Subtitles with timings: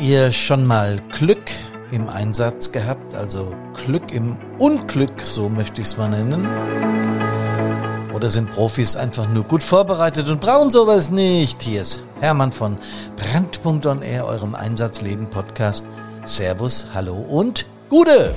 [0.00, 1.50] ihr schon mal Glück
[1.90, 3.14] im Einsatz gehabt?
[3.14, 6.48] Also Glück im Unglück, so möchte ich es mal nennen.
[8.14, 11.62] Oder sind Profis einfach nur gut vorbereitet und brauchen sowas nicht?
[11.62, 12.78] Hier ist Hermann von
[13.16, 15.84] Brandpunkt on Air, eurem Einsatzleben Podcast.
[16.24, 18.34] Servus, hallo und Gute!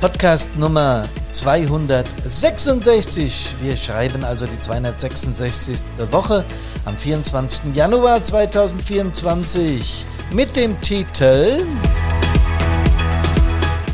[0.00, 3.56] Podcast Nummer 266.
[3.60, 5.80] Wir schreiben also die 266.
[6.10, 6.44] Woche
[6.84, 7.74] am 24.
[7.74, 11.64] Januar 2024 mit dem Titel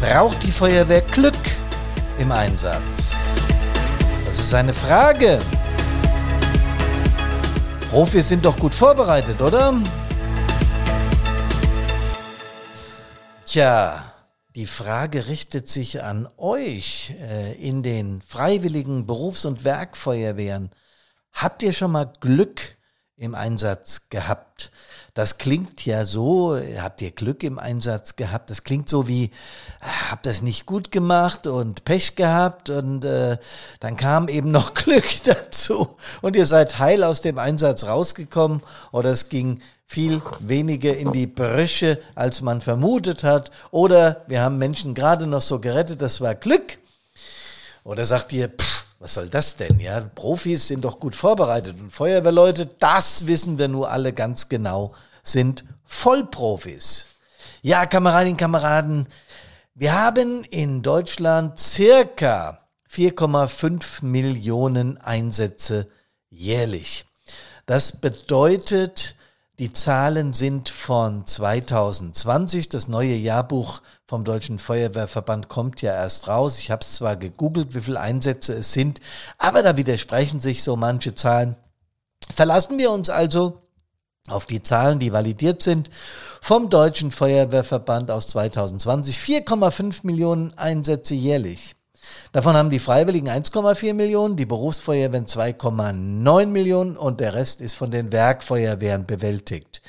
[0.01, 1.35] Braucht die Feuerwehr Glück
[2.19, 3.13] im Einsatz?
[4.27, 5.41] Das ist eine Frage.
[7.91, 9.75] Profis sind doch gut vorbereitet, oder?
[13.47, 14.03] Tja,
[14.55, 20.71] die Frage richtet sich an euch äh, in den freiwilligen Berufs- und Werkfeuerwehren.
[21.33, 22.77] Habt ihr schon mal Glück
[23.17, 24.71] im Einsatz gehabt?
[25.13, 28.51] Das klingt ja so, habt ihr Glück im Einsatz gehabt?
[28.51, 29.31] Das klingt so wie,
[30.11, 33.39] habt das nicht gut gemacht und Pech gehabt und äh,
[33.81, 39.11] dann kam eben noch Glück dazu und ihr seid heil aus dem Einsatz rausgekommen oder
[39.11, 39.61] es ging
[39.95, 43.53] viel weniger in die Brüche, als man vermutet hat.
[43.71, 46.79] Oder wir haben Menschen gerade noch so gerettet, das war Glück.
[47.85, 49.79] Oder sagt ihr, pff, was soll das denn?
[49.79, 54.93] Ja, Profis sind doch gut vorbereitet und Feuerwehrleute, das wissen wir nur alle ganz genau,
[55.23, 57.07] sind Vollprofis.
[57.63, 59.07] Ja, Kameradinnen, Kameraden,
[59.77, 62.59] wir haben in Deutschland circa
[62.93, 65.87] 4,5 Millionen Einsätze
[66.31, 67.05] jährlich.
[67.67, 69.15] Das bedeutet,
[69.59, 72.69] die Zahlen sind von 2020.
[72.69, 76.59] Das neue Jahrbuch vom Deutschen Feuerwehrverband kommt ja erst raus.
[76.59, 79.01] Ich habe es zwar gegoogelt, wie viele Einsätze es sind,
[79.39, 81.57] aber da widersprechen sich so manche Zahlen.
[82.31, 83.63] Verlassen wir uns also
[84.29, 85.91] auf die Zahlen, die validiert sind
[86.41, 89.19] vom Deutschen Feuerwehrverband aus 2020.
[89.19, 91.77] 4,5 Millionen Einsätze jährlich.
[92.33, 97.91] Davon haben die Freiwilligen 1,4 Millionen, die Berufsfeuerwehren 2,9 Millionen und der Rest ist von
[97.91, 99.83] den Werkfeuerwehren bewältigt.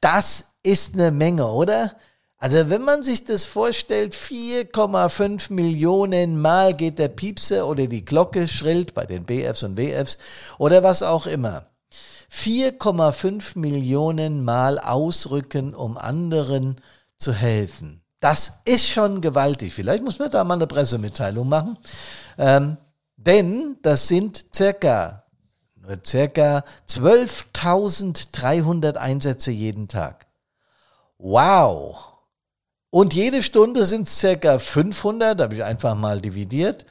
[0.00, 1.96] Das ist eine Menge, oder?
[2.44, 8.48] Also wenn man sich das vorstellt, 4,5 Millionen Mal geht der Piepse oder die Glocke
[8.48, 10.18] schrillt bei den BFs und WFs
[10.58, 11.66] oder was auch immer.
[12.30, 16.76] 4,5 Millionen Mal ausrücken, um anderen
[17.16, 18.03] zu helfen.
[18.24, 19.72] Das ist schon gewaltig.
[19.74, 21.76] Vielleicht muss man da mal eine Pressemitteilung machen.
[22.38, 22.78] Ähm,
[23.18, 25.24] denn das sind circa,
[26.06, 30.26] circa 12.300 Einsätze jeden Tag.
[31.18, 31.98] Wow!
[32.88, 36.86] Und jede Stunde sind es circa 500, habe ich einfach mal dividiert.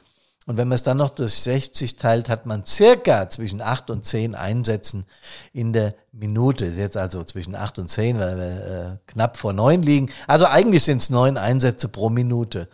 [0.46, 4.04] Und wenn man es dann noch durch 60 teilt, hat man circa zwischen 8 und
[4.04, 5.06] 10 Einsätzen
[5.54, 6.66] in der Minute.
[6.66, 10.10] Ist jetzt also zwischen 8 und 10, weil wir äh, knapp vor 9 liegen.
[10.26, 12.68] Also eigentlich sind es 9 Einsätze pro Minute.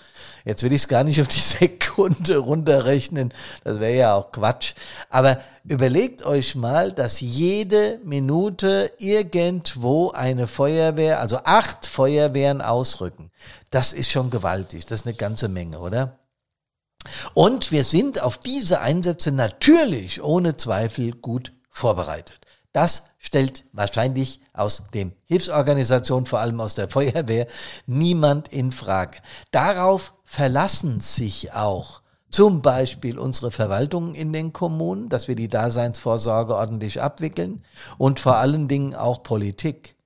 [0.44, 3.32] Jetzt will ich es gar nicht auf die Sekunde runterrechnen.
[3.62, 4.74] Das wäre ja auch Quatsch.
[5.08, 13.30] Aber überlegt euch mal, dass jede Minute irgendwo eine Feuerwehr, also acht Feuerwehren ausrücken.
[13.70, 14.86] Das ist schon gewaltig.
[14.86, 16.19] Das ist eine ganze Menge, oder?
[17.34, 22.40] Und wir sind auf diese Einsätze natürlich ohne Zweifel gut vorbereitet.
[22.72, 27.46] Das stellt wahrscheinlich aus den Hilfsorganisationen, vor allem aus der Feuerwehr,
[27.86, 29.18] niemand in Frage.
[29.50, 36.54] Darauf verlassen sich auch zum Beispiel unsere Verwaltungen in den Kommunen, dass wir die Daseinsvorsorge
[36.54, 37.64] ordentlich abwickeln
[37.98, 39.96] und vor allen Dingen auch Politik.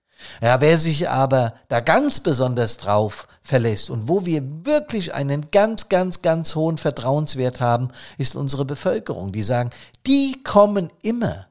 [0.41, 5.89] Ja, wer sich aber da ganz besonders drauf verlässt und wo wir wirklich einen ganz,
[5.89, 9.33] ganz, ganz hohen Vertrauenswert haben, ist unsere Bevölkerung.
[9.33, 9.71] Die sagen,
[10.07, 11.47] die kommen immer.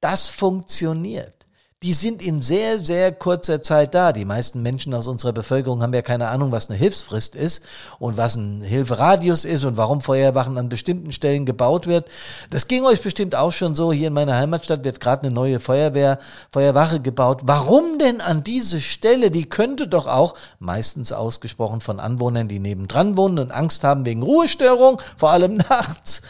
[0.00, 1.37] Das funktioniert
[1.84, 4.12] die sind in sehr, sehr kurzer Zeit da.
[4.12, 7.62] Die meisten Menschen aus unserer Bevölkerung haben ja keine Ahnung, was eine Hilfsfrist ist
[8.00, 12.08] und was ein Hilferadius ist und warum Feuerwachen an bestimmten Stellen gebaut wird.
[12.50, 13.92] Das ging euch bestimmt auch schon so.
[13.92, 16.18] Hier in meiner Heimatstadt wird gerade eine neue Feuerwehr,
[16.50, 17.42] Feuerwache gebaut.
[17.44, 19.30] Warum denn an diese Stelle?
[19.30, 24.22] Die könnte doch auch, meistens ausgesprochen von Anwohnern, die nebendran wohnen und Angst haben wegen
[24.22, 26.22] Ruhestörung, vor allem nachts.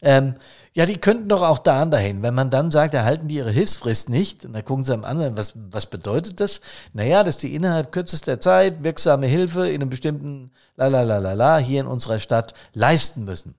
[0.00, 0.34] Ähm,
[0.74, 2.22] ja, die könnten doch auch da dahin.
[2.22, 5.36] Wenn man dann sagt, erhalten die ihre Hilfsfrist nicht, und dann gucken sie am anderen,
[5.36, 6.60] was, was bedeutet das?
[6.94, 12.18] Naja, dass die innerhalb kürzester Zeit wirksame Hilfe in einem bestimmten Lalalala hier in unserer
[12.20, 13.54] Stadt leisten müssen.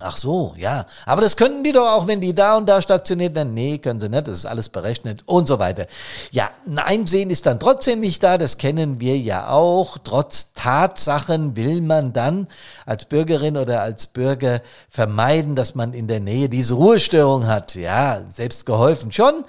[0.00, 0.86] Ach so, ja.
[1.06, 3.54] Aber das könnten die doch auch, wenn die da und da stationiert werden.
[3.54, 4.26] Nee, können sie nicht.
[4.26, 5.86] Das ist alles berechnet und so weiter.
[6.32, 8.36] Ja, ein Einsehen ist dann trotzdem nicht da.
[8.36, 9.98] Das kennen wir ja auch.
[10.02, 12.48] Trotz Tatsachen will man dann
[12.84, 17.76] als Bürgerin oder als Bürger vermeiden, dass man in der Nähe diese Ruhestörung hat.
[17.76, 19.44] Ja, selbst geholfen schon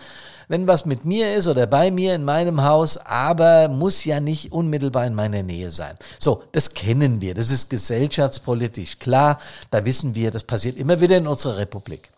[0.48, 4.52] wenn was mit mir ist oder bei mir in meinem Haus, aber muss ja nicht
[4.52, 5.96] unmittelbar in meiner Nähe sein.
[6.20, 9.40] So, das kennen wir, das ist gesellschaftspolitisch klar,
[9.72, 12.10] da wissen wir, das passiert immer wieder in unserer Republik.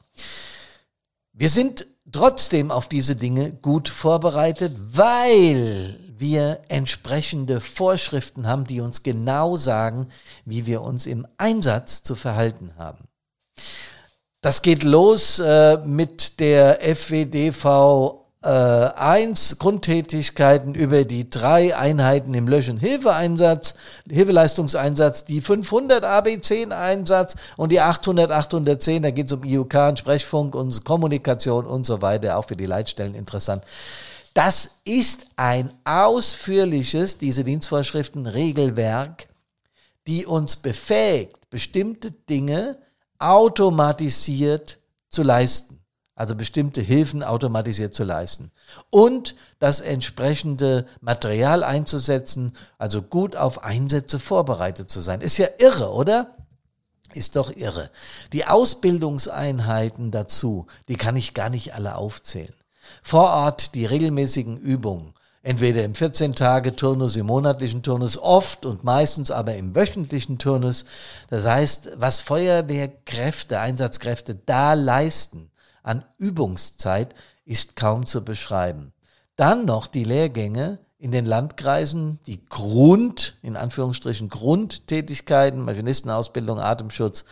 [1.33, 9.03] Wir sind trotzdem auf diese Dinge gut vorbereitet, weil wir entsprechende Vorschriften haben, die uns
[9.03, 10.07] genau sagen,
[10.45, 13.09] wie wir uns im Einsatz zu verhalten haben.
[14.45, 22.47] Das geht los äh, mit der FWDV äh, 1 Grundtätigkeiten über die drei Einheiten im
[22.47, 23.73] Lösch- und Hilfeeinsatz,
[24.07, 30.53] Hilfeleistungseinsatz, die 500 AB10-Einsatz und die 800, 810, da geht es um IUK und Sprechfunk
[30.53, 33.63] und Kommunikation und so weiter, auch für die Leitstellen interessant.
[34.35, 39.27] Das ist ein ausführliches, diese Dienstvorschriften, Regelwerk,
[40.05, 42.77] die uns befähigt, bestimmte Dinge
[43.19, 44.79] automatisiert
[45.09, 45.81] zu leisten.
[46.17, 48.51] Also bestimmte Hilfen automatisiert zu leisten.
[48.89, 55.19] Und das entsprechende Material einzusetzen, also gut auf Einsätze vorbereitet zu sein.
[55.19, 56.37] Ist ja irre, oder?
[57.13, 57.91] Ist doch irre.
[58.31, 62.53] Die Ausbildungseinheiten dazu, die kann ich gar nicht alle aufzählen.
[63.01, 65.14] Vor Ort die regelmäßigen Übungen,
[65.45, 70.85] entweder im 14-Tage-Turnus, im monatlichen Turnus, oft und meistens aber im wöchentlichen Turnus.
[71.29, 75.51] Das heißt, was Feuerwehrkräfte, Einsatzkräfte da leisten
[75.83, 77.13] an Übungszeit,
[77.45, 78.91] ist kaum zu beschreiben.
[79.35, 87.25] Dann noch die Lehrgänge in den Landkreisen, die Grund, in Anführungsstrichen Grundtätigkeiten, Maschinistenausbildung, Atemschutz,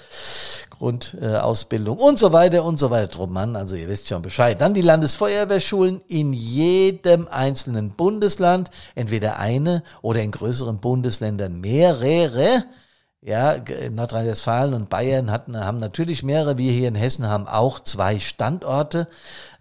[0.69, 3.55] Grundausbildung äh, und so weiter und so weiter drum an.
[3.55, 4.61] Also ihr wisst schon Bescheid.
[4.61, 12.65] Dann die Landesfeuerwehrschulen in jedem einzelnen Bundesland, entweder eine oder in größeren Bundesländern mehrere.
[13.25, 13.55] Ja,
[13.89, 16.57] Nordrhein-Westfalen und Bayern hatten, haben natürlich mehrere.
[16.57, 19.07] Wir hier in Hessen haben auch zwei Standorte.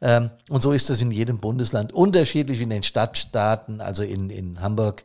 [0.00, 4.60] Ähm, und so ist das in jedem Bundesland unterschiedlich in den Stadtstaaten, also in, in
[4.60, 5.04] Hamburg,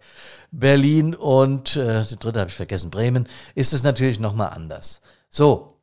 [0.49, 5.01] Berlin und äh, die dritte habe ich vergessen, Bremen, ist es natürlich nochmal anders.
[5.29, 5.75] So,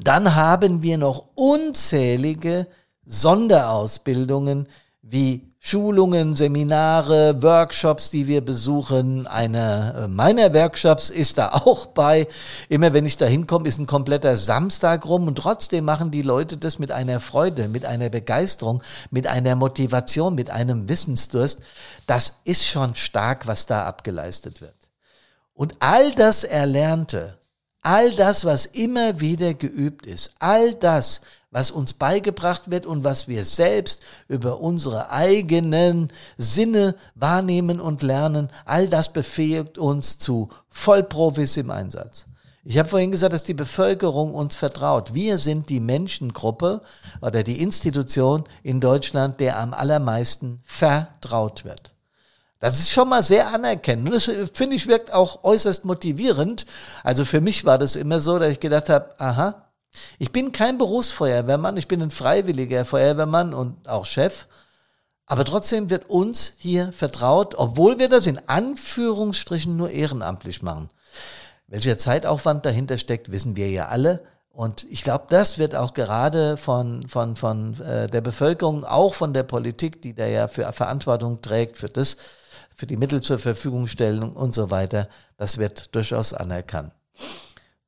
[0.00, 2.66] dann haben wir noch unzählige
[3.06, 4.66] Sonderausbildungen
[5.06, 9.26] wie Schulungen, Seminare, Workshops, die wir besuchen.
[9.26, 12.26] Einer äh, meiner Workshops ist da auch bei.
[12.68, 16.56] Immer wenn ich da hinkomme, ist ein kompletter Samstag rum und trotzdem machen die Leute
[16.56, 21.60] das mit einer Freude, mit einer Begeisterung, mit einer Motivation, mit einem Wissensdurst.
[22.06, 24.74] Das ist schon stark, was da abgeleistet wird.
[25.54, 27.38] Und all das Erlernte,
[27.80, 31.20] all das, was immer wieder geübt ist, all das,
[31.54, 38.48] was uns beigebracht wird und was wir selbst über unsere eigenen Sinne wahrnehmen und lernen,
[38.64, 42.26] all das befähigt uns zu Vollprofis im Einsatz.
[42.64, 45.14] Ich habe vorhin gesagt, dass die Bevölkerung uns vertraut.
[45.14, 46.82] Wir sind die Menschengruppe
[47.20, 51.92] oder die Institution in Deutschland, der am allermeisten vertraut wird.
[52.58, 54.12] Das ist schon mal sehr anerkennend.
[54.12, 54.24] Das
[54.54, 56.66] finde ich wirkt auch äußerst motivierend.
[57.04, 59.63] Also für mich war das immer so, dass ich gedacht habe, aha,
[60.18, 64.46] ich bin kein Berufsfeuerwehrmann, ich bin ein freiwilliger Feuerwehrmann und auch Chef.
[65.26, 70.88] Aber trotzdem wird uns hier vertraut, obwohl wir das in Anführungsstrichen nur ehrenamtlich machen.
[71.66, 74.22] Welcher Zeitaufwand dahinter steckt, wissen wir ja alle.
[74.50, 79.32] Und ich glaube, das wird auch gerade von, von, von äh, der Bevölkerung, auch von
[79.32, 82.16] der Politik, die da ja für Verantwortung trägt, für das,
[82.76, 86.92] für die Mittel zur Verfügung stellen und so weiter, das wird durchaus anerkannt.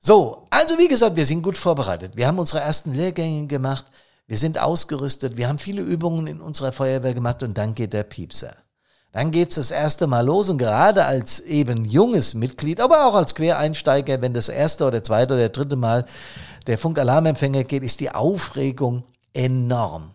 [0.06, 2.12] So, also wie gesagt, wir sind gut vorbereitet.
[2.14, 3.86] Wir haben unsere ersten Lehrgänge gemacht,
[4.28, 8.04] wir sind ausgerüstet, wir haben viele Übungen in unserer Feuerwehr gemacht und dann geht der
[8.04, 8.54] Piepser.
[9.10, 13.34] Dann geht's das erste Mal los und gerade als eben junges Mitglied, aber auch als
[13.34, 16.04] Quereinsteiger, wenn das erste oder zweite oder dritte Mal
[16.68, 19.02] der Funkalarmempfänger geht, ist die Aufregung
[19.34, 20.14] enorm.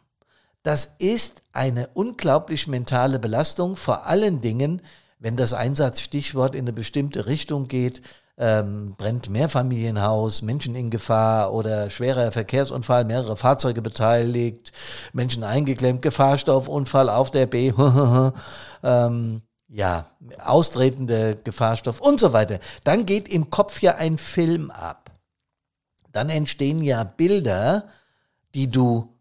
[0.64, 4.84] Das ist eine unglaublich mentale Belastung, vor allen Dingen,
[5.20, 8.02] wenn das Einsatzstichwort in eine bestimmte Richtung geht,
[8.42, 14.72] ähm, brennt Mehrfamilienhaus, Menschen in Gefahr oder schwerer Verkehrsunfall, mehrere Fahrzeuge beteiligt,
[15.14, 17.72] Menschen eingeklemmt, Gefahrstoffunfall auf der B,
[18.84, 20.08] ähm, ja,
[20.44, 22.60] austretende Gefahrstoff und so weiter.
[22.84, 25.12] Dann geht im Kopf ja ein Film ab.
[26.12, 27.90] Dann entstehen ja Bilder,
[28.56, 29.16] die du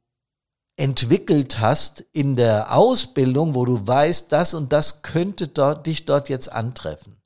[0.76, 6.30] entwickelt hast in der Ausbildung, wo du weißt, das und das könnte dort, dich dort
[6.30, 7.19] jetzt antreffen.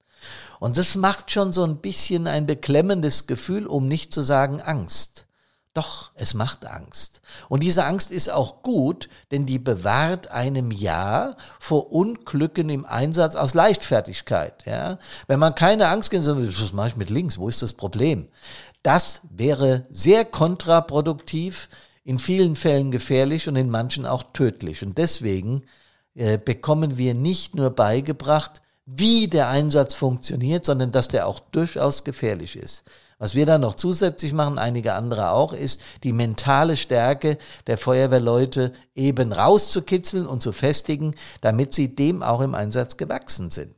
[0.61, 5.27] Und das macht schon so ein bisschen ein beklemmendes Gefühl, um nicht zu sagen Angst.
[5.75, 7.21] Doch, es macht Angst.
[7.49, 13.35] Und diese Angst ist auch gut, denn die bewahrt einem ja vor Unglücken im Einsatz
[13.35, 14.65] aus Leichtfertigkeit.
[14.67, 15.01] Ja?
[15.27, 17.39] Wenn man keine Angst kennt, sagt, was mache ich mit links?
[17.39, 18.29] Wo ist das Problem?
[18.85, 21.69] Das wäre sehr kontraproduktiv,
[22.05, 24.85] in vielen Fällen gefährlich und in manchen auch tödlich.
[24.85, 25.65] Und deswegen
[26.15, 32.05] äh, bekommen wir nicht nur beigebracht, wie der Einsatz funktioniert, sondern dass der auch durchaus
[32.05, 32.85] gefährlich ist.
[33.19, 38.73] Was wir dann noch zusätzlich machen, einige andere auch, ist die mentale Stärke der Feuerwehrleute
[38.95, 43.75] eben rauszukitzeln und zu festigen, damit sie dem auch im Einsatz gewachsen sind.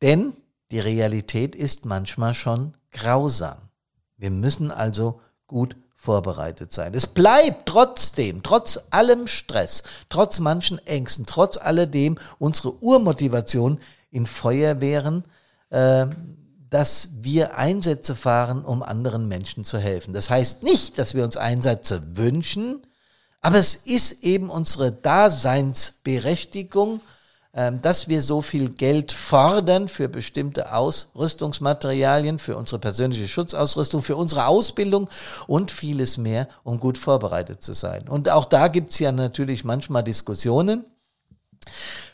[0.00, 0.34] Denn
[0.70, 3.58] die Realität ist manchmal schon grausam.
[4.16, 6.94] Wir müssen also gut vorbereitet sein.
[6.94, 15.24] Es bleibt trotzdem, trotz allem Stress, trotz manchen Ängsten, trotz alledem unsere Urmotivation in Feuerwehren,
[15.70, 16.06] äh,
[16.70, 20.14] dass wir Einsätze fahren, um anderen Menschen zu helfen.
[20.14, 22.80] Das heißt nicht, dass wir uns Einsätze wünschen,
[23.40, 27.00] aber es ist eben unsere Daseinsberechtigung,
[27.54, 34.16] ähm, dass wir so viel Geld fordern für bestimmte Ausrüstungsmaterialien, für unsere persönliche Schutzausrüstung, für
[34.16, 35.08] unsere Ausbildung
[35.46, 38.06] und vieles mehr, um gut vorbereitet zu sein.
[38.08, 40.84] Und auch da gibt's ja natürlich manchmal Diskussionen.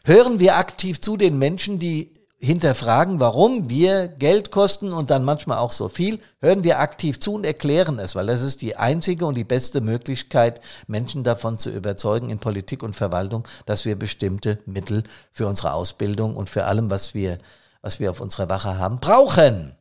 [0.04, 5.58] Hören wir aktiv zu den Menschen, die hinterfragen, warum wir Geld kosten und dann manchmal
[5.58, 9.26] auch so viel, hören wir aktiv zu und erklären es, weil das ist die einzige
[9.26, 14.58] und die beste Möglichkeit, Menschen davon zu überzeugen in Politik und Verwaltung, dass wir bestimmte
[14.66, 17.38] Mittel für unsere Ausbildung und für allem, was wir,
[17.80, 19.76] was wir auf unserer Wache haben, brauchen.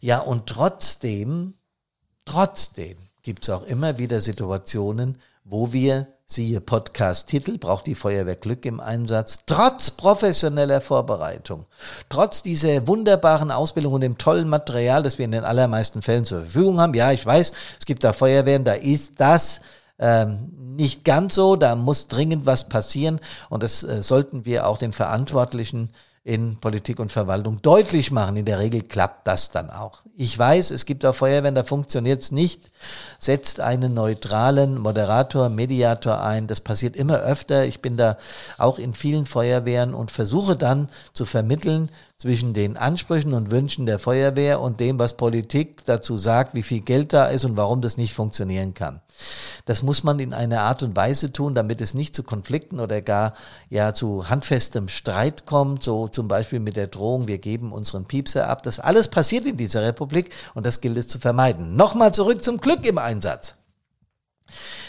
[0.00, 1.54] Ja, und trotzdem,
[2.24, 8.64] trotzdem gibt es auch immer wieder Situationen, wo wir siehe Podcast-Titel, braucht die Feuerwehr Glück
[8.64, 11.66] im Einsatz, trotz professioneller Vorbereitung,
[12.08, 16.40] trotz dieser wunderbaren Ausbildung und dem tollen Material, das wir in den allermeisten Fällen zur
[16.40, 16.94] Verfügung haben.
[16.94, 19.60] Ja, ich weiß, es gibt da Feuerwehren, da ist das
[20.00, 23.20] ähm, nicht ganz so, da muss dringend was passieren.
[23.48, 25.90] Und das äh, sollten wir auch den Verantwortlichen
[26.26, 28.36] in Politik und Verwaltung deutlich machen.
[28.36, 30.02] In der Regel klappt das dann auch.
[30.16, 32.72] Ich weiß, es gibt auch Feuerwehren, da funktioniert es nicht.
[33.20, 36.48] Setzt einen neutralen Moderator, Mediator ein.
[36.48, 37.64] Das passiert immer öfter.
[37.64, 38.18] Ich bin da
[38.58, 43.98] auch in vielen Feuerwehren und versuche dann zu vermitteln zwischen den Ansprüchen und Wünschen der
[43.98, 47.98] Feuerwehr und dem, was Politik dazu sagt, wie viel Geld da ist und warum das
[47.98, 49.02] nicht funktionieren kann.
[49.66, 53.02] Das muss man in einer Art und Weise tun, damit es nicht zu Konflikten oder
[53.02, 53.34] gar
[53.68, 58.48] ja zu handfestem Streit kommt, so zum Beispiel mit der Drohung, wir geben unseren Piepser
[58.48, 58.62] ab.
[58.62, 61.76] Das alles passiert in dieser Republik und das gilt es zu vermeiden.
[61.76, 63.56] Nochmal zurück zum Glück im Einsatz.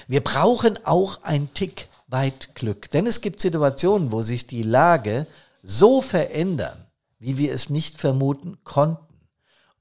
[0.08, 5.28] Wir brauchen auch ein Tick weit Glück, denn es gibt Situationen, wo sich die Lage
[5.62, 6.87] so verändern,
[7.20, 9.06] wie wir es nicht vermuten konnten.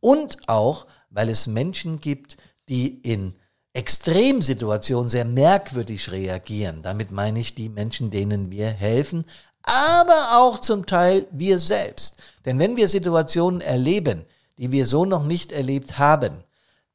[0.00, 2.36] Und auch, weil es Menschen gibt,
[2.68, 3.34] die in
[3.72, 6.82] Extremsituationen sehr merkwürdig reagieren.
[6.82, 9.24] Damit meine ich die Menschen, denen wir helfen,
[9.62, 12.16] aber auch zum Teil wir selbst.
[12.44, 14.24] Denn wenn wir Situationen erleben,
[14.58, 16.44] die wir so noch nicht erlebt haben,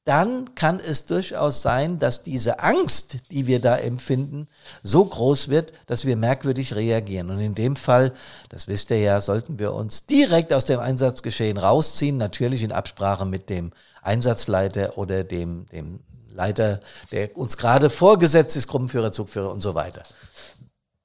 [0.03, 4.48] dann kann es durchaus sein, dass diese Angst, die wir da empfinden,
[4.81, 7.29] so groß wird, dass wir merkwürdig reagieren.
[7.29, 8.12] Und in dem Fall,
[8.50, 13.25] das wisst ihr ja, sollten wir uns direkt aus dem Einsatzgeschehen rausziehen, natürlich in Absprache
[13.25, 16.00] mit dem Einsatzleiter oder dem, dem
[16.34, 16.79] Leiter,
[17.12, 20.01] der uns gerade vorgesetzt ist, Gruppenführer, Zugführer und so weiter.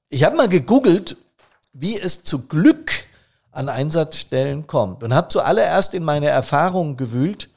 [0.09, 1.17] Ich habe mal gegoogelt,
[1.73, 2.91] wie es zu Glück
[3.51, 7.49] an Einsatzstellen kommt und habe zuallererst in meine Erfahrungen gewühlt.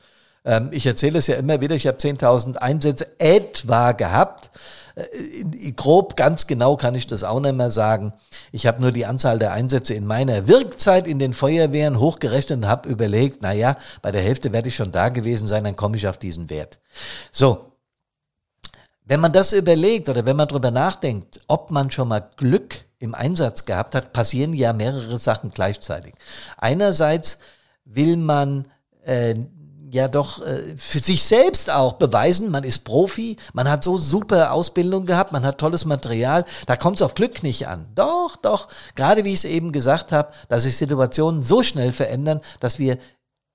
[0.44, 4.50] Ähm, ich erzähle es ja immer wieder, ich habe 10.000 Einsätze etwa gehabt.
[4.94, 8.12] Äh, grob, ganz genau kann ich das auch nicht mehr sagen.
[8.52, 12.68] Ich habe nur die Anzahl der Einsätze in meiner Wirkzeit in den Feuerwehren hochgerechnet und
[12.68, 15.97] habe überlegt, na ja, bei der Hälfte werde ich schon da gewesen sein, dann komme
[15.97, 16.78] ich auf diesen Wert.
[17.32, 17.66] So.
[19.04, 23.12] Wenn man das überlegt oder wenn man darüber nachdenkt, ob man schon mal Glück im
[23.14, 26.14] Einsatz gehabt hat, passieren ja mehrere Sachen gleichzeitig.
[26.59, 27.38] Einerseits
[27.85, 28.68] will man
[29.04, 29.35] äh,
[29.92, 34.52] ja doch äh, für sich selbst auch beweisen, man ist Profi, man hat so super
[34.52, 37.87] Ausbildung gehabt, man hat tolles Material, da kommt es auf Glück nicht an.
[37.94, 42.40] Doch, doch, gerade wie ich es eben gesagt habe, dass sich Situationen so schnell verändern,
[42.61, 42.99] dass wir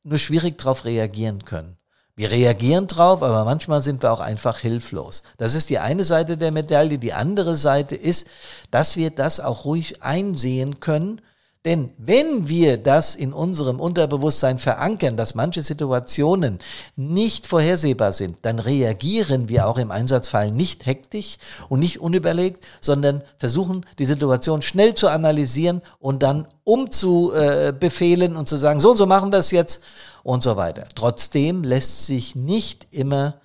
[0.03, 1.77] nur schwierig darauf reagieren können.
[2.17, 5.21] Wir reagieren drauf, aber manchmal sind wir auch einfach hilflos.
[5.37, 6.97] Das ist die eine Seite der Medaille.
[6.97, 8.25] Die andere Seite ist,
[8.71, 11.19] dass wir das auch ruhig einsehen können,
[11.65, 16.59] Denn wenn wir das in unserem Unterbewusstsein verankern, dass manche Situationen
[16.95, 23.23] nicht vorhersehbar sind, dann reagieren wir auch im Einsatzfall nicht hektisch und nicht unüberlegt, sondern
[23.39, 29.07] versuchen die Situation schnell zu analysieren und dann umzubefehlen und zu sagen, so und so
[29.07, 29.81] machen wir es jetzt
[30.21, 30.87] und so weiter.
[30.93, 33.41] Trotzdem lässt sich nicht immer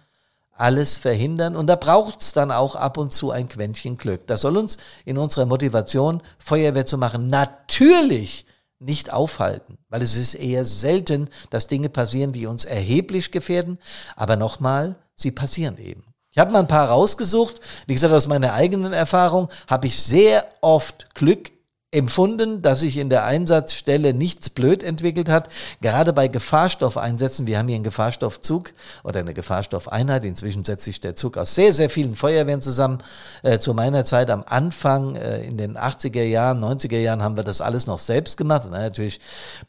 [0.61, 1.57] alles verhindern.
[1.57, 4.27] Und da braucht es dann auch ab und zu ein Quäntchen Glück.
[4.27, 8.47] Das soll uns in unserer Motivation, Feuerwehr zu machen, natürlich
[8.79, 13.79] nicht aufhalten, weil es ist eher selten, dass Dinge passieren, die uns erheblich gefährden.
[14.17, 16.05] Aber nochmal, sie passieren eben.
[16.31, 17.61] Ich habe mal ein paar rausgesucht.
[17.87, 21.51] Wie gesagt, aus meiner eigenen Erfahrung habe ich sehr oft Glück
[21.93, 25.49] empfunden, dass sich in der Einsatzstelle nichts blöd entwickelt hat.
[25.81, 31.17] Gerade bei Gefahrstoffeinsätzen, wir haben hier einen Gefahrstoffzug oder eine Gefahrstoffeinheit, inzwischen setzt sich der
[31.17, 32.99] Zug aus sehr, sehr vielen Feuerwehren zusammen.
[33.43, 37.45] Äh, zu meiner Zeit am Anfang, äh, in den 80er Jahren, 90er Jahren haben wir
[37.45, 38.63] das alles noch selbst gemacht.
[38.65, 39.19] Das war natürlich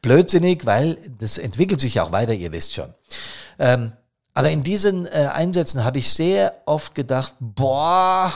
[0.03, 2.93] blödsinnig, weil das entwickelt sich auch weiter, ihr wisst schon.
[3.57, 3.93] Ähm,
[4.35, 8.31] aber in diesen äh, Einsätzen habe ich sehr oft gedacht, boah,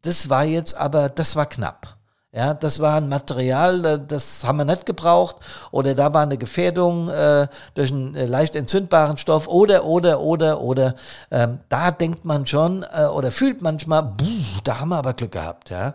[0.00, 1.99] das war jetzt aber, das war knapp.
[2.32, 5.36] Ja, das war ein Material, das haben wir nicht gebraucht.
[5.72, 9.48] Oder da war eine Gefährdung äh, durch einen äh, leicht entzündbaren Stoff.
[9.48, 10.94] Oder, oder, oder, oder.
[11.32, 15.32] Ähm, da denkt man schon äh, oder fühlt manchmal, buh, da haben wir aber Glück
[15.32, 15.70] gehabt.
[15.70, 15.94] Ja.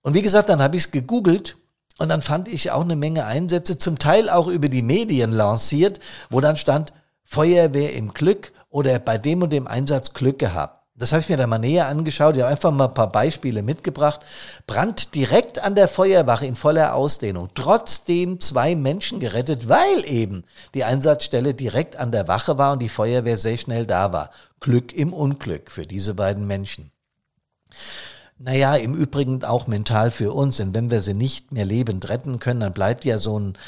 [0.00, 1.58] Und wie gesagt, dann habe ich es gegoogelt.
[1.98, 6.00] Und dann fand ich auch eine Menge Einsätze, zum Teil auch über die Medien lanciert,
[6.30, 10.83] wo dann stand, Feuerwehr im Glück oder bei dem und dem Einsatz Glück gehabt.
[10.96, 12.36] Das habe ich mir dann mal näher angeschaut.
[12.36, 14.20] Ich habe einfach mal ein paar Beispiele mitgebracht.
[14.68, 17.48] Brand direkt an der Feuerwache in voller Ausdehnung.
[17.54, 22.88] Trotzdem zwei Menschen gerettet, weil eben die Einsatzstelle direkt an der Wache war und die
[22.88, 24.30] Feuerwehr sehr schnell da war.
[24.60, 26.92] Glück im Unglück für diese beiden Menschen.
[28.38, 32.38] Naja, im Übrigen auch mental für uns, denn wenn wir sie nicht mehr lebend retten
[32.38, 33.58] können, dann bleibt ja so ein,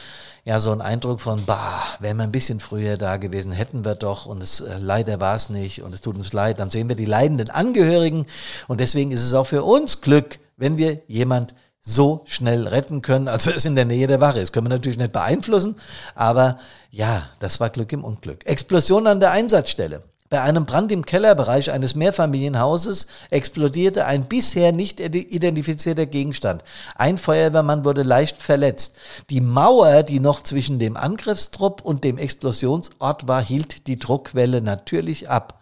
[0.47, 3.97] ja, so ein Eindruck von, bah, wären wir ein bisschen früher da gewesen, hätten wir
[3.97, 6.61] doch und es äh, leider war es nicht und es tut uns leid.
[6.61, 8.27] Dann sehen wir die leidenden Angehörigen
[8.69, 13.27] und deswegen ist es auch für uns Glück, wenn wir jemand so schnell retten können,
[13.27, 14.53] als es in der Nähe der Wache ist.
[14.53, 15.75] Können wir natürlich nicht beeinflussen,
[16.15, 16.59] aber
[16.93, 18.47] ja, das war Glück im Unglück.
[18.47, 20.05] Explosion an der Einsatzstelle.
[20.29, 26.65] Bei einem Brand im Kellerbereich eines Mehrfamilienhauses explodierte ein bisher nicht identifizierter Gegenstand.
[26.97, 28.97] Ein Feuerwehrmann wurde leicht verletzt.
[29.31, 35.29] Die Mauer, die noch zwischen dem Angriffstrupp und dem Explosionsort war, hielt die Druckwelle natürlich
[35.29, 35.61] ab.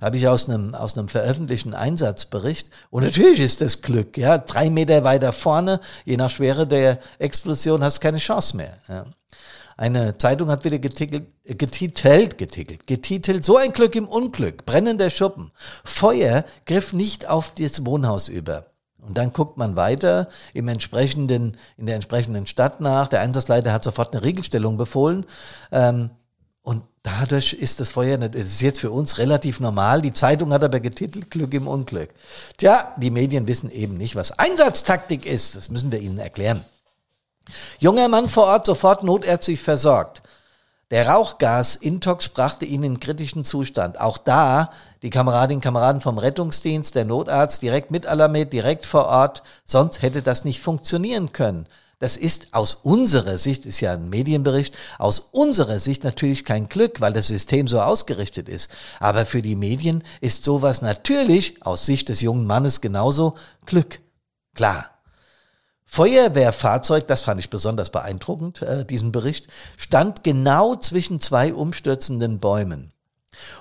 [0.00, 2.68] Habe ich aus einem, aus einem veröffentlichten Einsatzbericht.
[2.90, 4.36] Und natürlich ist das Glück, ja.
[4.36, 8.76] Drei Meter weiter vorne, je nach Schwere der Explosion, hast keine Chance mehr.
[8.88, 9.06] Ja.
[9.76, 15.50] Eine Zeitung hat wieder getitelt, getitelt, getitelt, getitelt, so ein Glück im Unglück, brennender Schuppen.
[15.84, 18.66] Feuer griff nicht auf das Wohnhaus über.
[19.06, 23.08] Und dann guckt man weiter im entsprechenden, in der entsprechenden Stadt nach.
[23.08, 25.26] Der Einsatzleiter hat sofort eine Regelstellung befohlen.
[25.72, 26.10] Ähm,
[26.62, 30.00] und dadurch ist das Feuer nicht, es ist jetzt für uns relativ normal.
[30.00, 32.10] Die Zeitung hat aber getitelt Glück im Unglück.
[32.56, 35.56] Tja, die Medien wissen eben nicht, was Einsatztaktik ist.
[35.56, 36.64] Das müssen wir ihnen erklären.
[37.78, 40.22] Junger Mann vor Ort sofort notärztlich versorgt.
[40.90, 44.00] Der Rauchgas-Intox brachte ihn in kritischen Zustand.
[44.00, 44.70] Auch da
[45.02, 49.42] die Kameradinnen und Kameraden vom Rettungsdienst, der Notarzt direkt mit Alarmé, direkt vor Ort.
[49.64, 51.66] Sonst hätte das nicht funktionieren können.
[51.98, 57.00] Das ist aus unserer Sicht, ist ja ein Medienbericht, aus unserer Sicht natürlich kein Glück,
[57.00, 58.70] weil das System so ausgerichtet ist.
[59.00, 64.00] Aber für die Medien ist sowas natürlich aus Sicht des jungen Mannes genauso Glück.
[64.54, 64.93] Klar.
[65.86, 72.92] Feuerwehrfahrzeug, das fand ich besonders beeindruckend, äh, diesen Bericht, stand genau zwischen zwei umstürzenden Bäumen.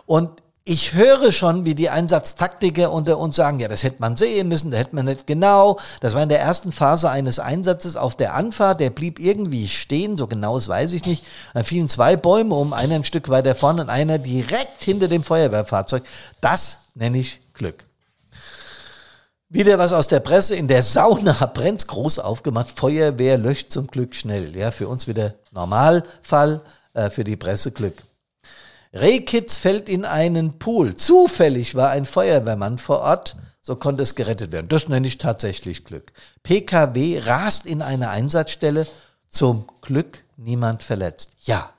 [0.06, 0.30] Und
[0.66, 4.72] ich höre schon, wie die Einsatztaktiker unter uns sagen, ja, das hätte man sehen müssen,
[4.72, 5.78] das hätte man nicht genau.
[6.00, 10.16] Das war in der ersten Phase eines Einsatzes auf der Anfahrt, der blieb irgendwie stehen,
[10.16, 11.26] so genau das weiß ich nicht.
[11.54, 15.24] Da fielen zwei Bäume um, einer ein Stück weiter vorne und einer direkt hinter dem
[15.24, 16.04] Feuerwehrfahrzeug.
[16.40, 17.86] Das nenne ich Glück.
[19.54, 20.56] Wieder was aus der Presse.
[20.56, 22.70] In der Sauna brennt groß aufgemacht.
[22.76, 24.58] Feuerwehr löscht zum Glück schnell.
[24.58, 26.62] Ja, für uns wieder Normalfall,
[26.96, 28.02] äh, für die Presse Glück.
[28.94, 30.96] Rehkitz fällt in einen Pool.
[30.96, 34.70] Zufällig war ein Feuerwehrmann vor Ort, so konnte es gerettet werden.
[34.70, 36.14] Das nenne ich tatsächlich Glück.
[36.42, 38.88] PKW rast in eine Einsatzstelle.
[39.30, 41.30] Zum Glück niemand verletzt.
[41.44, 41.72] Ja,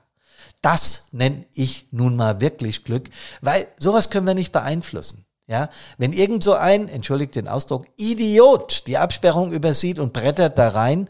[0.61, 3.09] das nenne ich nun mal wirklich Glück,
[3.41, 5.24] weil sowas können wir nicht beeinflussen.
[5.47, 10.69] Ja, wenn irgend so ein, entschuldigt den Ausdruck, Idiot die Absperrung übersieht und brettert da
[10.69, 11.07] rein,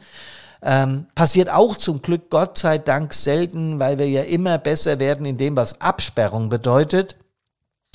[0.61, 5.25] ähm, passiert auch zum Glück Gott sei Dank selten, weil wir ja immer besser werden
[5.25, 7.15] in dem, was Absperrung bedeutet.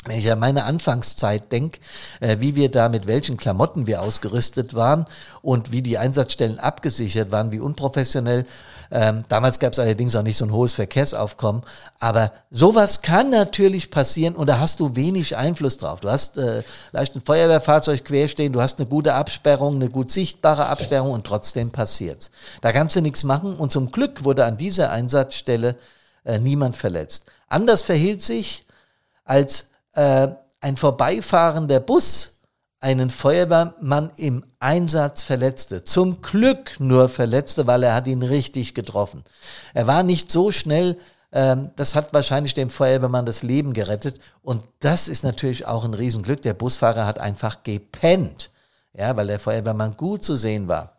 [0.07, 1.79] Wenn ich an meine Anfangszeit denke,
[2.21, 5.05] äh, wie wir da mit welchen Klamotten wir ausgerüstet waren
[5.43, 8.47] und wie die Einsatzstellen abgesichert waren, wie unprofessionell.
[8.91, 11.63] Ähm, damals gab es allerdings auch nicht so ein hohes Verkehrsaufkommen.
[11.99, 16.01] Aber sowas kann natürlich passieren und da hast du wenig Einfluss drauf.
[16.01, 20.67] Du hast äh, leicht ein Feuerwehrfahrzeug querstehen, du hast eine gute Absperrung, eine gut sichtbare
[20.67, 22.31] Absperrung und trotzdem passiert's.
[22.63, 25.77] Da kannst du nichts machen und zum Glück wurde an dieser Einsatzstelle
[26.25, 27.27] äh, niemand verletzt.
[27.49, 28.65] Anders verhielt sich,
[29.25, 30.29] als äh,
[30.61, 32.41] ein vorbeifahrender Bus
[32.81, 35.85] einen Feuerwehrmann im Einsatz verletzte.
[35.85, 39.23] Zum Glück nur verletzte, weil er hat ihn richtig getroffen.
[39.75, 40.97] Er war nicht so schnell,
[41.33, 44.19] ähm, das hat wahrscheinlich dem Feuerwehrmann das Leben gerettet.
[44.43, 46.41] Und das ist natürlich auch ein Riesenglück.
[46.43, 48.51] Der Busfahrer hat einfach gepennt,
[48.95, 50.97] ja, weil der Feuerwehrmann gut zu sehen war.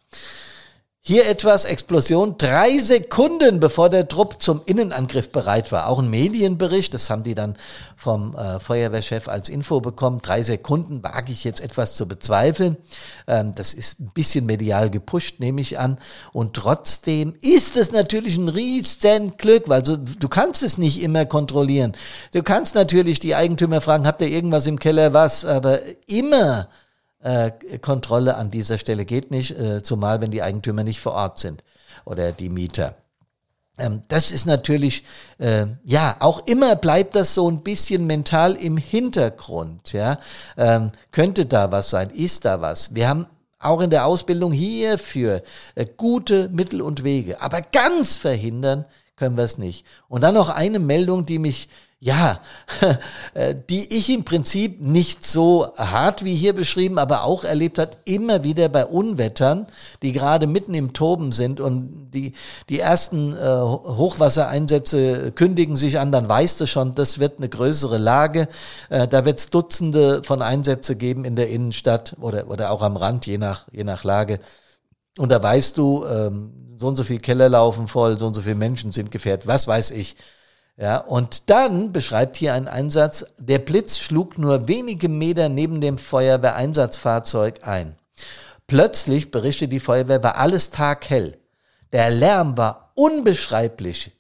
[1.03, 5.87] Hier etwas Explosion, drei Sekunden bevor der Trupp zum Innenangriff bereit war.
[5.87, 7.55] Auch ein Medienbericht, das haben die dann
[7.95, 10.21] vom äh, Feuerwehrchef als Info bekommen.
[10.21, 12.77] Drei Sekunden wage ich jetzt etwas zu bezweifeln.
[13.25, 15.97] Ähm, das ist ein bisschen medial gepusht, nehme ich an.
[16.33, 21.25] Und trotzdem ist es natürlich ein riesen Glück, weil du, du kannst es nicht immer
[21.25, 21.93] kontrollieren.
[22.31, 26.67] Du kannst natürlich die Eigentümer fragen, habt ihr irgendwas im Keller, was, aber immer
[27.21, 31.39] äh, Kontrolle an dieser Stelle geht nicht, äh, zumal wenn die Eigentümer nicht vor Ort
[31.39, 31.63] sind
[32.05, 32.95] oder die Mieter.
[33.77, 35.03] Ähm, das ist natürlich,
[35.37, 40.19] äh, ja, auch immer bleibt das so ein bisschen mental im Hintergrund, ja.
[40.57, 42.09] Ähm, könnte da was sein?
[42.09, 42.93] Ist da was?
[42.93, 43.27] Wir haben
[43.59, 45.43] auch in der Ausbildung hierfür
[45.75, 49.85] äh, gute Mittel und Wege, aber ganz verhindern können wir es nicht.
[50.07, 51.69] Und dann noch eine Meldung, die mich
[52.03, 52.39] ja,
[53.35, 57.99] äh, die ich im Prinzip nicht so hart wie hier beschrieben, aber auch erlebt hat,
[58.05, 59.67] immer wieder bei Unwettern,
[60.01, 62.33] die gerade mitten im Toben sind und die,
[62.69, 67.99] die ersten äh, Hochwassereinsätze kündigen sich an, dann weißt du schon, das wird eine größere
[67.99, 68.47] Lage.
[68.89, 72.97] Äh, da wird es Dutzende von Einsätze geben in der Innenstadt oder, oder auch am
[72.97, 74.39] Rand, je nach, je nach Lage.
[75.19, 78.41] Und da weißt du, ähm, so und so viel Keller laufen voll, so und so
[78.41, 80.15] viele Menschen sind gefährdet, was weiß ich.
[80.81, 85.99] Ja, und dann beschreibt hier ein Einsatz, der Blitz schlug nur wenige Meter neben dem
[85.99, 87.95] Feuerwehreinsatzfahrzeug ein.
[88.65, 91.37] Plötzlich, berichtet die Feuerwehr, war alles taghell.
[91.91, 94.13] Der Lärm war unbeschreiblich.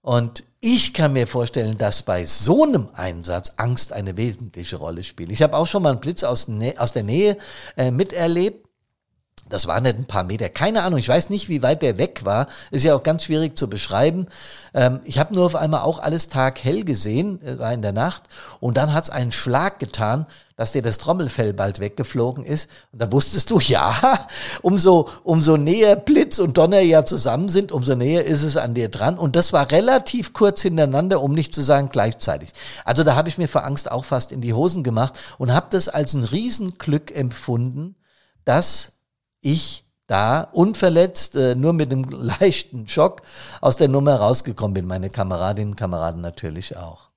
[0.00, 5.30] Und ich kann mir vorstellen, dass bei so einem Einsatz Angst eine wesentliche Rolle spielt.
[5.30, 7.36] Ich habe auch schon mal einen Blitz aus, aus der Nähe
[7.76, 8.61] äh, miterlebt.
[9.52, 10.48] Das waren nicht ein paar Meter.
[10.48, 10.98] Keine Ahnung.
[10.98, 12.48] Ich weiß nicht, wie weit der weg war.
[12.70, 14.26] Ist ja auch ganz schwierig zu beschreiben.
[14.72, 17.38] Ähm, ich habe nur auf einmal auch alles taghell gesehen.
[17.44, 18.22] Es war in der Nacht.
[18.60, 22.70] Und dann hat es einen Schlag getan, dass dir das Trommelfell bald weggeflogen ist.
[22.92, 24.26] Und da wusstest du, ja,
[24.62, 28.88] umso, umso näher Blitz und Donner ja zusammen sind, umso näher ist es an dir
[28.88, 29.18] dran.
[29.18, 32.54] Und das war relativ kurz hintereinander, um nicht zu sagen gleichzeitig.
[32.86, 35.66] Also da habe ich mir vor Angst auch fast in die Hosen gemacht und habe
[35.68, 37.96] das als ein Riesenglück empfunden,
[38.46, 38.92] dass
[39.42, 42.04] ich da unverletzt, äh, nur mit einem
[42.40, 43.22] leichten Schock
[43.60, 44.86] aus der Nummer rausgekommen bin.
[44.86, 47.12] Meine Kameradinnen und Kameraden natürlich auch.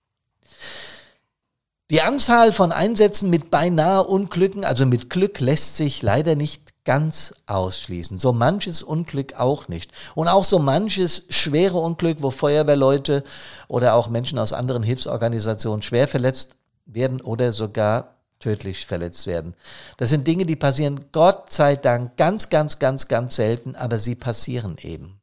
[1.92, 7.36] Die Anzahl von Einsätzen mit beinahe Unglücken, also mit Glück, lässt sich leider nicht ganz
[7.46, 8.18] ausschließen.
[8.18, 9.92] So manches Unglück auch nicht.
[10.16, 13.24] Und auch so manches schwere Unglück, wo Feuerwehrleute
[13.68, 16.56] oder auch Menschen aus anderen Hilfsorganisationen schwer verletzt
[16.88, 19.56] werden oder sogar tödlich verletzt werden.
[19.98, 24.16] Das sind Dinge, die passieren Gott sei Dank ganz, ganz, ganz, ganz selten, aber sie
[24.16, 25.22] passieren eben.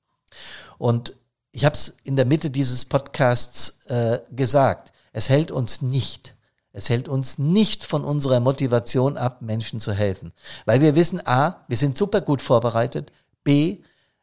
[0.78, 1.14] Und
[1.52, 6.34] ich habe es in der Mitte dieses Podcasts äh, gesagt, es hält uns nicht,
[6.72, 10.32] es hält uns nicht von unserer Motivation ab, Menschen zu helfen.
[10.64, 13.12] Weil wir wissen, a, wir sind super gut vorbereitet,
[13.44, 13.78] b,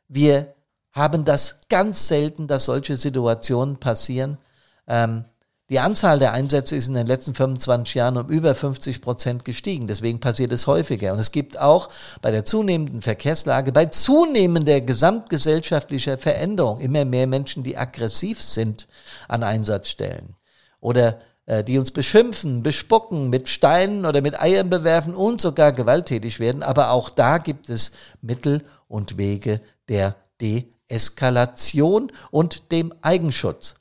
[0.08, 0.56] wir
[0.92, 4.40] haben das ganz selten, dass solche Situationen passieren.
[4.88, 5.26] Ähm,
[5.70, 9.88] die Anzahl der Einsätze ist in den letzten 25 Jahren um über 50 Prozent gestiegen.
[9.88, 11.14] Deswegen passiert es häufiger.
[11.14, 11.90] Und es gibt auch
[12.24, 18.88] bei der zunehmenden Verkehrslage, bei zunehmender gesamtgesellschaftlicher Veränderung immer mehr Menschen, die aggressiv sind
[19.28, 20.36] an Einsatzstellen.
[20.82, 26.40] Oder äh, die uns beschimpfen, bespucken, mit Steinen oder mit Eiern bewerfen und sogar gewalttätig
[26.40, 26.64] werden.
[26.64, 33.76] Aber auch da gibt es Mittel und Wege der Deeskalation und dem Eigenschutz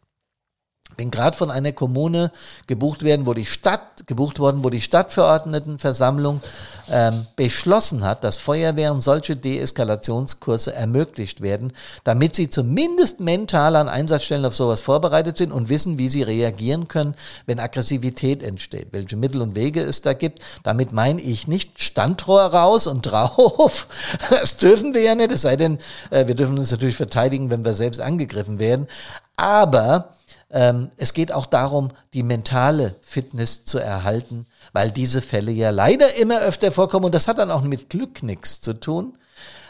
[0.98, 2.32] bin gerade von einer Kommune
[2.66, 6.42] gebucht werden, wo die Stadt gebucht worden, wo die Stadtverordnetenversammlung
[6.90, 14.44] ähm, beschlossen hat, dass Feuerwehren solche Deeskalationskurse ermöglicht werden, damit sie zumindest mental an Einsatzstellen
[14.44, 17.14] auf sowas vorbereitet sind und wissen, wie sie reagieren können,
[17.46, 20.42] wenn Aggressivität entsteht, welche Mittel und Wege es da gibt.
[20.64, 23.86] Damit meine ich nicht Standrohr raus und drauf.
[24.30, 25.78] Das dürfen wir ja nicht, es sei denn,
[26.10, 28.88] äh, wir dürfen uns natürlich verteidigen, wenn wir selbst angegriffen werden.
[29.36, 30.14] Aber
[30.50, 36.16] ähm, es geht auch darum, die mentale Fitness zu erhalten, weil diese Fälle ja leider
[36.16, 39.18] immer öfter vorkommen und das hat dann auch mit Glück nichts zu tun.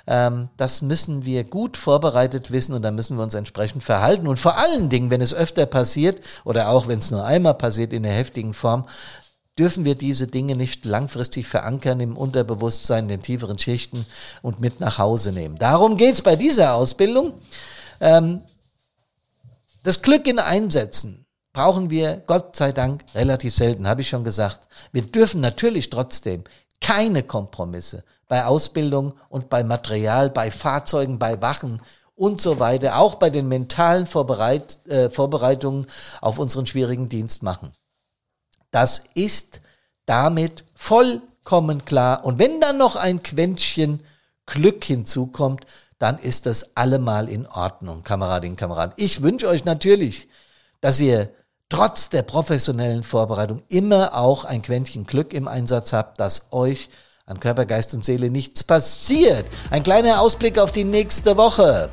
[0.06, 4.28] Ähm, das müssen wir gut vorbereitet wissen und da müssen wir uns entsprechend verhalten.
[4.28, 7.92] Und vor allen Dingen, wenn es öfter passiert oder auch wenn es nur einmal passiert
[7.92, 8.86] in der heftigen Form,
[9.58, 14.06] dürfen wir diese Dinge nicht langfristig verankern im Unterbewusstsein, in den tieferen Schichten
[14.40, 15.58] und mit nach Hause nehmen.
[15.58, 17.34] Darum geht's bei dieser Ausbildung.
[18.00, 18.42] Ähm,
[19.88, 21.24] das Glück in Einsätzen
[21.54, 24.68] brauchen wir Gott sei Dank relativ selten, habe ich schon gesagt.
[24.92, 26.44] Wir dürfen natürlich trotzdem
[26.82, 31.80] keine Kompromisse bei Ausbildung und bei Material, bei Fahrzeugen, bei Wachen
[32.14, 35.86] und so weiter, auch bei den mentalen Vorbereit, äh, Vorbereitungen
[36.20, 37.72] auf unseren schwierigen Dienst machen.
[38.70, 39.60] Das ist
[40.04, 42.26] damit vollkommen klar.
[42.26, 44.02] Und wenn dann noch ein Quäntchen
[44.44, 45.64] Glück hinzukommt,
[45.98, 48.94] dann ist das allemal in Ordnung, Kameradinnen und Kameraden.
[48.96, 50.28] Ich wünsche euch natürlich,
[50.80, 51.30] dass ihr
[51.68, 56.88] trotz der professionellen Vorbereitung immer auch ein Quäntchen Glück im Einsatz habt, dass euch
[57.28, 59.44] an Körper, Geist und Seele nichts passiert.
[59.70, 61.90] Ein kleiner Ausblick auf die nächste Woche.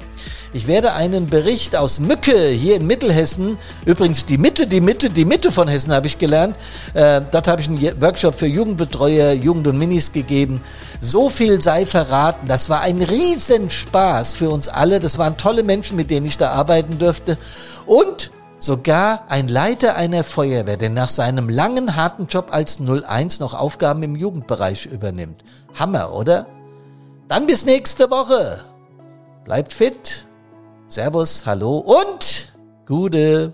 [0.54, 5.26] Ich werde einen Bericht aus Mücke hier in Mittelhessen, übrigens die Mitte, die Mitte, die
[5.26, 6.56] Mitte von Hessen habe ich gelernt.
[6.94, 10.62] Äh, dort habe ich einen Workshop für Jugendbetreuer, Jugend und Minis gegeben.
[11.02, 12.48] So viel sei verraten.
[12.48, 15.02] Das war ein Riesenspaß für uns alle.
[15.02, 17.38] Das waren tolle Menschen, mit denen ich da arbeiten durfte.
[17.86, 18.32] Und
[18.66, 24.02] Sogar ein Leiter einer Feuerwehr, der nach seinem langen, harten Job als 01 noch Aufgaben
[24.02, 25.44] im Jugendbereich übernimmt.
[25.76, 26.48] Hammer, oder?
[27.28, 28.62] Dann bis nächste Woche.
[29.44, 30.26] Bleibt fit.
[30.88, 32.54] Servus, hallo und
[32.88, 33.54] gute